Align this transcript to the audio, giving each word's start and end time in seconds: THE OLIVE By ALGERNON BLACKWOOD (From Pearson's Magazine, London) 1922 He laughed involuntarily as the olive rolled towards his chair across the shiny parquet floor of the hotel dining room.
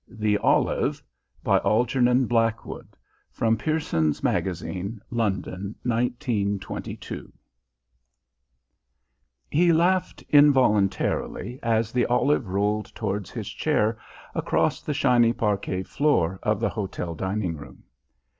THE 0.07 0.39
OLIVE 0.39 1.03
By 1.43 1.59
ALGERNON 1.59 2.25
BLACKWOOD 2.25 2.97
(From 3.29 3.55
Pearson's 3.55 4.23
Magazine, 4.23 4.99
London) 5.11 5.75
1922 5.83 7.31
He 9.51 9.71
laughed 9.71 10.23
involuntarily 10.29 11.59
as 11.61 11.91
the 11.91 12.07
olive 12.07 12.47
rolled 12.47 12.87
towards 12.95 13.29
his 13.29 13.47
chair 13.47 13.95
across 14.33 14.81
the 14.81 14.95
shiny 14.95 15.33
parquet 15.33 15.83
floor 15.83 16.39
of 16.41 16.59
the 16.59 16.69
hotel 16.69 17.13
dining 17.13 17.55
room. 17.55 17.83